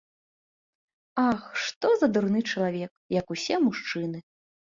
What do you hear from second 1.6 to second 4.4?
што за дурны чалавек, як усе мужчыны.